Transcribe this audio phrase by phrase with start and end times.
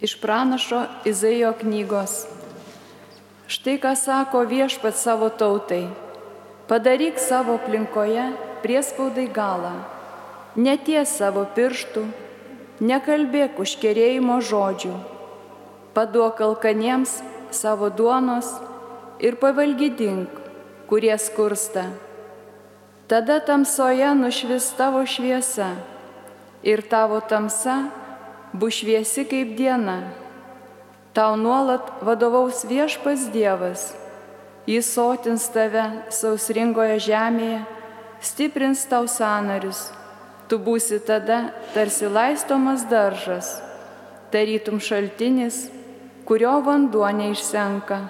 [0.00, 2.26] Iš pranašo Izaijo knygos.
[3.46, 5.86] Štai ką sako viešpat savo tautai.
[6.66, 8.24] Padaryk savo aplinkoje
[8.62, 9.74] priespaudai galą.
[10.56, 12.02] Neties savo pirštų,
[12.80, 14.94] nekalbėk užkerėjimo žodžių.
[15.94, 17.20] Paduok alkaniems
[17.54, 18.50] savo duonos
[19.22, 20.30] ir pavalgydink,
[20.90, 21.86] kurie skursta.
[23.06, 25.74] Tada tamsoje nušvis tavo šviesa
[26.66, 27.84] ir tavo tamsa
[28.54, 29.98] bus šviesi kaip diena.
[31.14, 33.92] Tau nuolat vadovaus viešpas Dievas,
[34.66, 37.60] jis sotins tave sausringoje žemėje,
[38.22, 39.90] stiprins tau sanarius,
[40.48, 43.60] tu būsi tada tarsi laistomas daržas,
[44.34, 45.68] tarytum šaltinis,
[46.26, 48.00] kurio vanduo neišsenka.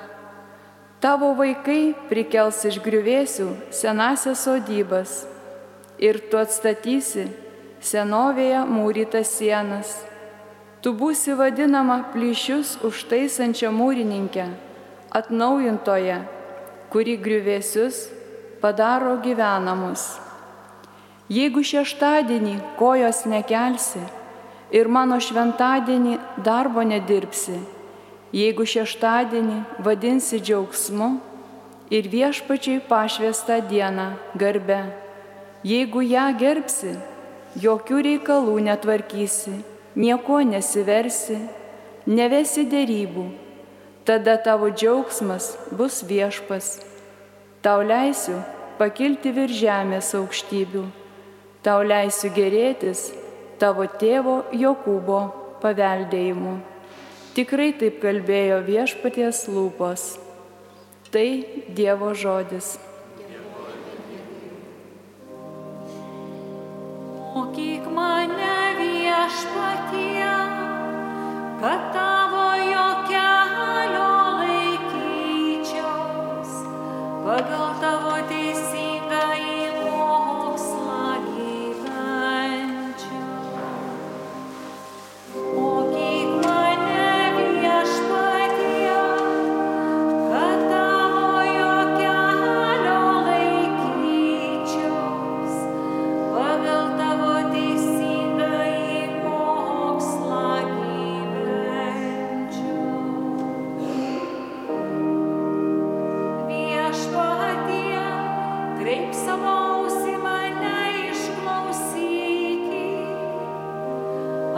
[1.04, 5.26] Tavo vaikai prikels iš griuvėsių senasias sodybas
[6.01, 7.29] ir tu atstatysi
[7.84, 9.92] senovėje mūrytas sienas.
[10.84, 14.45] Tu būsi vadinama plyšius užtaisančia mūrininkė,
[15.16, 16.18] atnaujintoje,
[16.93, 18.02] kuri griuvėsius
[18.60, 20.04] padaro gyvenamus.
[21.32, 24.04] Jeigu šeštadienį kojos nekelsi
[24.76, 27.57] ir mano šventadienį darbo nedirbsi,
[28.37, 31.13] jeigu šeštadienį vadinsi džiaugsmu
[31.88, 34.82] ir viešpačiai pašvestą dieną garbe,
[35.65, 36.98] jeigu ją gerbsi,
[37.57, 39.63] jokių reikalų netvarkysi,
[39.95, 41.38] nieko nesiversi,
[42.06, 43.24] nevesi dėrybų,
[44.04, 46.80] tada tavo džiaugsmas bus viešpas.
[47.64, 48.40] Tau leisiu
[48.78, 50.84] pakilti virš žemės aukštybių,
[51.64, 53.09] tau leisiu gerėtis
[53.59, 55.20] tavo tėvo Jokūbo
[55.62, 56.58] paveldėjimu.
[57.34, 60.02] Tikrai taip kalbėjo viešpaties lūpos.
[61.14, 61.29] Tai
[61.74, 62.74] Dievo žodis.
[69.55, 70.34] Viešpatie,
[71.60, 72.03] kad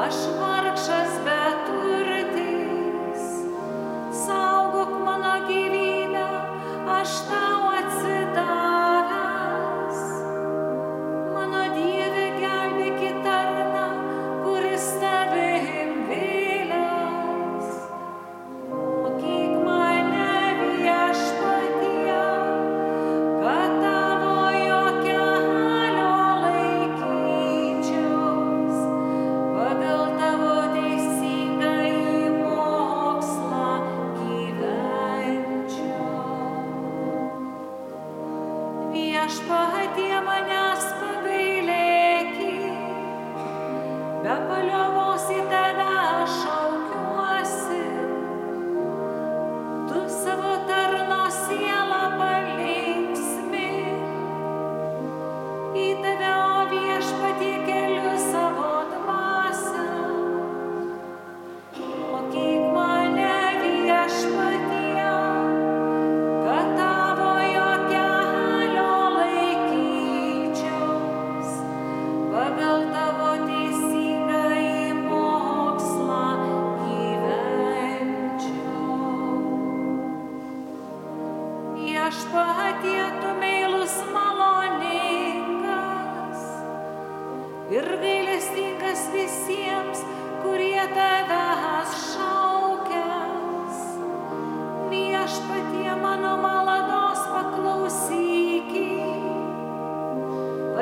[0.07, 1.13] aš vargšas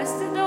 [0.05, 0.44] arrested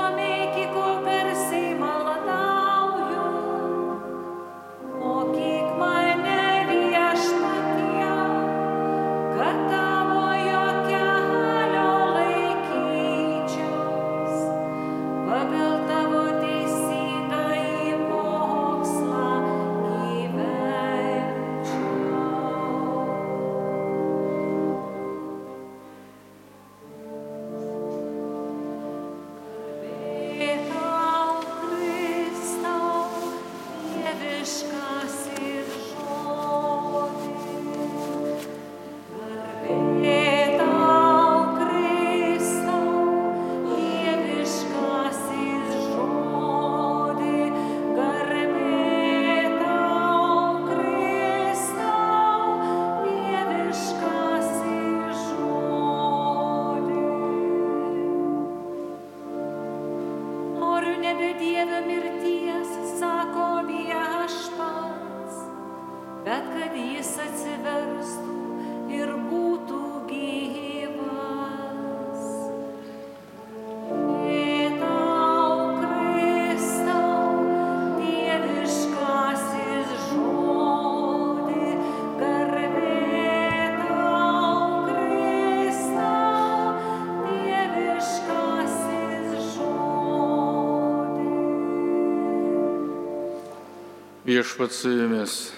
[94.28, 95.52] Viešpat su jumis.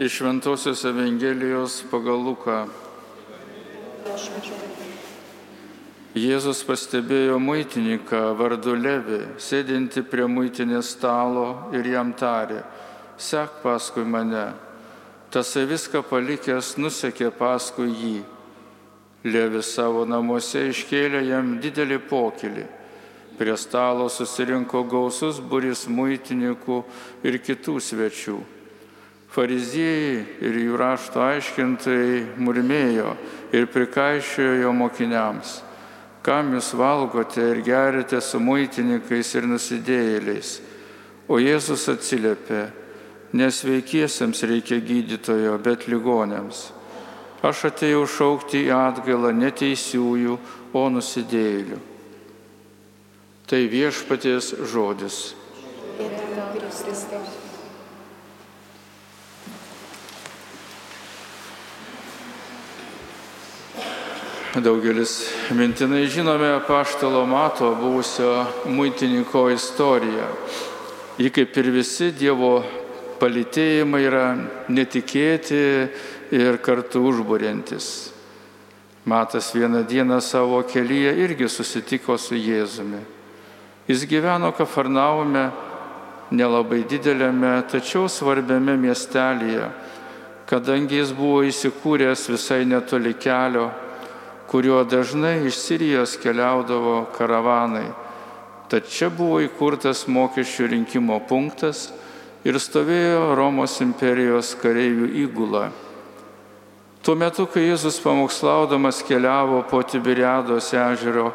[0.00, 2.62] Iš Šventojios Evangelijos pagal Luką.
[6.16, 12.62] Jėzus pastebėjo muitininką vardu Levi, sėdinti prie muitinės stalo ir jam tarė,
[13.20, 14.46] sek paskui mane.
[15.28, 18.16] Tasai viską palikęs nusekė paskui jį.
[19.28, 22.66] Levis savo namuose iškėlė jam didelį pokylį.
[23.36, 26.82] Prie stalo susirinko gausus buris muitininkų
[27.26, 28.36] ir kitų svečių.
[29.36, 33.10] Fariziejai ir jų rašto aiškintojai murmėjo
[33.52, 35.58] ir prikaišiojo jo mokiniams.
[36.24, 40.54] Kam jūs valgote ir gerite su muitininkais ir nusidėjėliais?
[41.28, 42.62] O Jėzus atsiliepė,
[43.36, 46.70] nesveikiesiems reikia gydytojo, bet ligonėms.
[47.44, 50.38] Aš atėjau šaukti į atgailą neteisiųjų,
[50.72, 51.95] o nusidėjėlių.
[53.46, 55.34] Tai viešpaties žodis.
[64.56, 70.26] Daugelis mintinai žinome paštalo mato buvusio muitininko istoriją.
[71.18, 72.64] Ji kaip ir visi Dievo
[73.20, 74.28] palitėjimai yra
[74.68, 75.66] netikėti
[76.34, 78.10] ir kartu užburiantis.
[79.06, 83.15] Matas vieną dieną savo kelyje irgi susitiko su Jėzumi.
[83.86, 85.48] Jis gyveno Kafarnaume,
[86.34, 89.70] nelabai didelėme, tačiau svarbiame miestelėje,
[90.50, 93.70] kadangi jis buvo įsikūręs visai netoli kelio
[94.46, 97.90] kuriuo dažnai iš Sirijos keliaudavo karavanai.
[98.70, 101.90] Tad čia buvo įkurtas mokesčių rinkimo punktas
[102.46, 105.68] ir stovėjo Romos imperijos kareivių įgula.
[107.02, 111.30] Tuo metu, kai Jėzus pamokslaudamas keliavo po Tiberiados ežero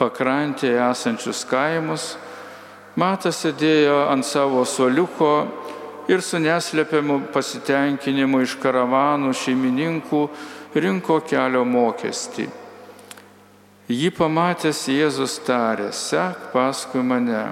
[0.00, 2.14] pakrantėje esančius kaimus,
[2.98, 5.30] Matas sėdėjo ant savo soliuko
[6.10, 10.22] ir su neslėpiamu pasitenkinimu iš karavanų šeimininkų
[10.74, 12.48] rinko kelio mokestį.
[13.90, 17.48] Jį pamatęs Jėzus tarė, sek paskui mane.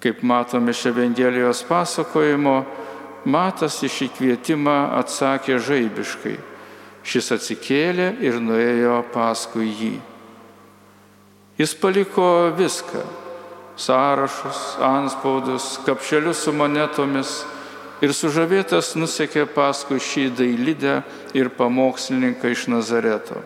[0.00, 2.58] Kaip matome iš Evangelijos pasakojimo,
[3.28, 6.36] Matas iš įkvietimą atsakė žaibiškai.
[7.04, 9.96] Šis atsikėlė ir nuėjo paskui jį.
[11.58, 13.02] Jis paliko viską-
[13.86, 17.44] sąrašus, anspaudus, kapšelius su monetomis
[18.00, 21.02] ir sužavėtas nusekė paskui šį dailydę
[21.34, 23.42] ir pamokslininką iš Nazareto.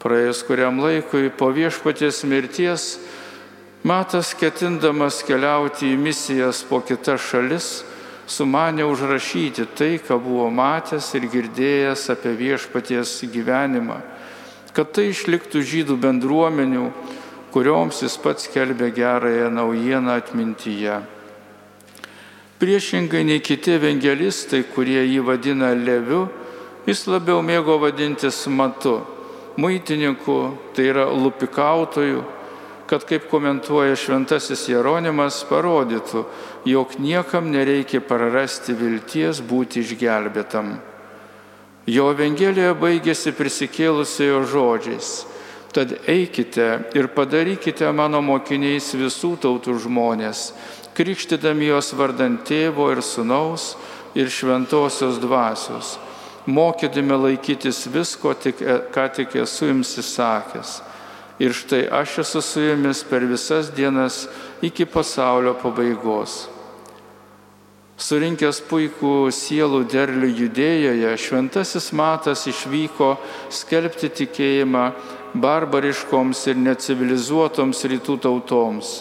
[0.00, 2.98] Praėjus kuriam laikui po viešpaties mirties,
[3.80, 7.68] Matas ketindamas keliauti į misijas po kitas šalis,
[8.28, 13.96] sumanė užrašyti tai, ką buvo matęs ir girdėjęs apie viešpaties gyvenimą,
[14.76, 16.90] kad tai išliktų žydų bendruomenių,
[17.50, 21.00] kurioms jis pats kelbė gerąją naujieną atmintyje.
[22.60, 26.26] Priešingai nei kiti evangelistai, kurie jį vadina leviu,
[26.86, 28.98] jis labiau mėgo vadintis matu,
[29.56, 30.36] muitininku,
[30.76, 32.20] tai yra lupikautoju,
[32.90, 36.24] kad kaip komentuoja šventasis Jeronimas, parodytų,
[36.66, 40.74] jog niekam nereikia prarasti vilties būti išgelbėtam.
[41.90, 45.08] Jo evangelija baigėsi prisikėlusiojo žodžiais.
[45.74, 46.66] Tad eikite
[46.98, 50.50] ir padarykite mano mokiniais visų tautų žmonės,
[50.94, 53.72] krikštydami jos vardant tėvo ir sunaus
[54.18, 55.96] ir šventosios dvasios,
[56.46, 58.62] mokydami laikytis visko, tik,
[58.94, 60.76] ką tik esu jums įsakęs.
[61.40, 64.26] Ir štai aš esu su jumis per visas dienas
[64.62, 66.44] iki pasaulio pabaigos.
[68.00, 73.12] Surinkęs puikų sielų derlių judėjoje, šventasis Matas išvyko
[73.52, 74.84] skelbti tikėjimą
[75.36, 79.00] barbariškoms ir necivilizuotoms rytų tautoms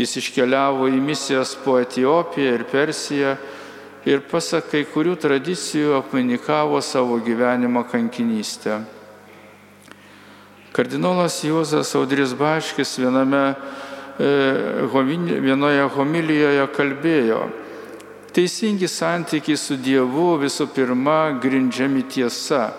[0.00, 3.34] Jis iškeliavo į misijas po Etijopiją ir Persiją
[4.08, 8.80] ir pasak kai kurių tradicijų apvainikavo savo gyvenimą kankinystę.
[10.72, 13.54] Kardinolas Juozas Audris Baškis viename,
[14.16, 17.42] e, vienoje homilijoje kalbėjo,
[18.32, 22.70] teisingi santykiai su Dievu visų pirma grindžiami tiesa,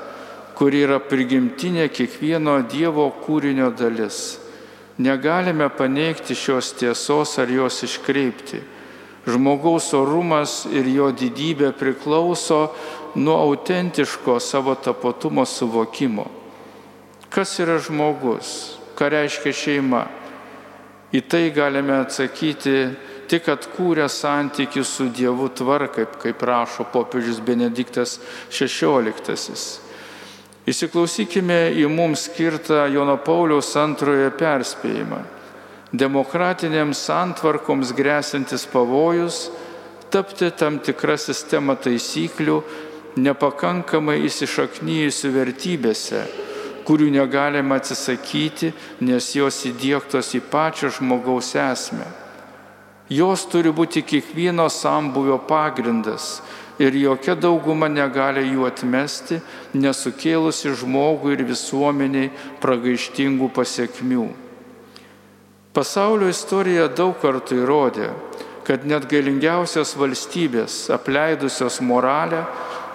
[0.58, 4.40] kuri yra prigimtinė kiekvieno Dievo kūrinio dalis.
[4.98, 8.62] Negalime paneigti šios tiesos ar jos iškreipti.
[9.26, 12.74] Žmogaus orumas ir jo didybė priklauso
[13.16, 16.28] nuo autentiško savo tapatumo suvokimo.
[17.34, 18.78] Kas yra žmogus?
[18.94, 20.04] Ką reiškia šeima?
[21.14, 22.76] Į tai galime atsakyti
[23.34, 28.20] tik atkūrę santykių su Dievu tvarkai, kaip rašo popiežius Benediktas
[28.54, 29.58] XVI.
[30.70, 35.24] Įsiklausykime į mums skirtą Jono Pauliaus antrojo perspėjimą.
[35.94, 39.52] demokratinėms santvarkoms grėsintis pavojus
[40.10, 42.62] tapti tam tikrą sistemą taisyklių,
[43.18, 46.24] nepakankamai įsišaknyjusių vertybėse,
[46.86, 52.23] kurių negalima atsisakyti, nes jos įdėktos į pačią žmogaus esmę.
[53.12, 56.42] Jos turi būti kiekvieno sambuvio pagrindas
[56.80, 59.42] ir jokia dauguma negali jų atmesti,
[59.76, 62.32] nesukėlusi žmogui ir visuomeniai
[62.64, 64.30] pragaištingų pasiekmių.
[65.74, 68.10] Pasaulio istorija daug kartų įrodė,
[68.64, 72.46] kad net galingiausios valstybės, apleidusios moralę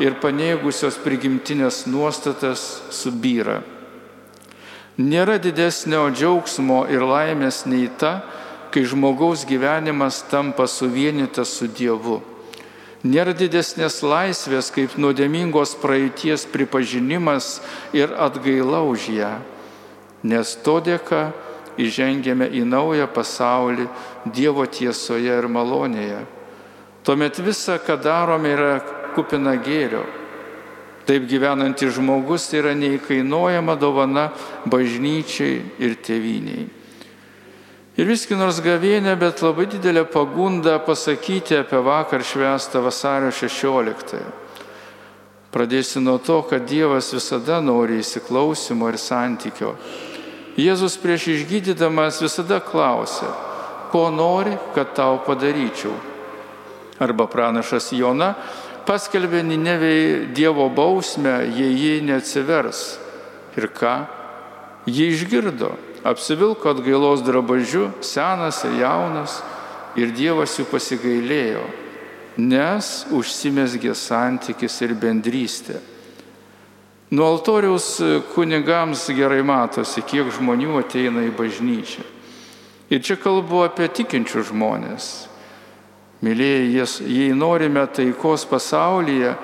[0.00, 3.61] ir paneigusios prigimtinės nuostatas, subyra.
[4.99, 8.23] Nėra didesnio džiaugsmo ir laimės nei ta,
[8.79, 12.21] kai žmogaus gyvenimas tampa suvienytas su Dievu.
[13.03, 17.59] Nėra didesnės laisvės kaip nuodėmingos praeities pripažinimas
[17.91, 19.33] ir atgaila už ją,
[20.23, 21.33] nes to dėka
[21.75, 23.89] įžengėme į naują pasaulį
[24.31, 26.23] Dievo tiesoje ir malonėje.
[27.03, 28.79] Tuomet visa, ką darome, yra
[29.19, 30.07] kupina gėrio.
[31.03, 34.29] Taip gyvenantis žmogus yra neįkainojama dovana
[34.71, 36.78] bažnyčiai ir tėviniai.
[37.99, 44.21] Ir visgi nors gavėnė, bet labai didelė pagunda pasakyti apie vakar švestą vasario 16.
[45.50, 49.73] Pradėsiu nuo to, kad Dievas visada nori įsiklausimo ir santykio.
[50.55, 53.33] Jėzus prieš išgydydamas visada klausė,
[53.90, 55.97] ko nori, kad tau padaryčiau.
[57.02, 58.31] Arba pranašas Jona
[58.87, 62.87] paskelbė Ninevei Dievo bausmę, jei ji neatsivers.
[63.59, 63.99] Ir ką?
[64.87, 65.75] Ji išgirdo
[66.05, 69.40] apsivilko atgailos drabažiu, senas ir jaunas,
[69.99, 71.64] ir Dievas jų pasigailėjo,
[72.38, 75.78] nes užsimesgė santykis ir bendrystė.
[77.11, 77.97] Nuo altoriaus
[78.35, 82.05] kunigams gerai matosi, kiek žmonių ateina į bažnyčią.
[82.93, 85.09] Ir čia kalbu apie tikinčius žmonės.
[86.25, 89.35] Mylėjai, jei norime taikos pasaulyje,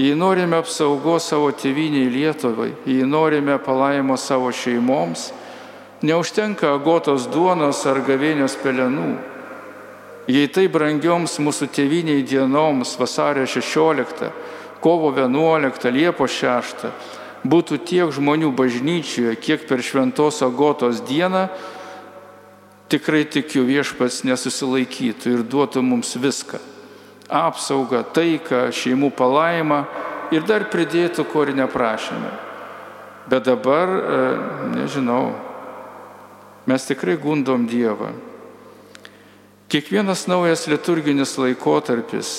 [0.00, 5.28] jei norime apsaugos savo tėviniai Lietuvai, jei norime palaimo savo šeimoms,
[6.04, 9.14] neužtenka agotos duonos ar gavėnios pelenų.
[10.28, 14.30] Jei tai brangioms mūsų tėviniai dienoms vasario 16,
[14.84, 16.88] kovo 11, Liepo 6
[17.44, 21.48] būtų tiek žmonių bažnyčioje, kiek per šventos agotos dieną,
[22.92, 26.60] tikrai tikiu viešpats nesusilaikytų ir duotų mums viską-
[27.44, 29.86] apsaugą, taiką, šeimų palaimą
[30.32, 32.30] ir dar pridėtų, ko ir neprašėme.
[33.28, 34.38] Bet dabar, e,
[34.76, 35.32] nežinau,
[36.66, 38.12] Mes tikrai gundom Dievą.
[39.68, 42.30] Kiekvienas naujas liturginis laikotarpis,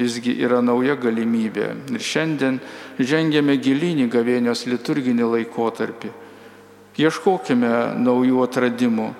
[0.00, 1.72] jisgi yra nauja galimybė.
[1.92, 2.60] Ir šiandien
[3.00, 6.12] žengėme gilinį gavėnios liturginį laikotarpį.
[6.96, 9.10] Ieškokime naujų atradimų,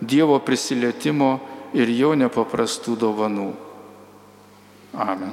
[0.00, 1.38] Dievo prisilietimo
[1.76, 3.50] ir jo nepaprastų dovanų.
[4.92, 5.32] Amen.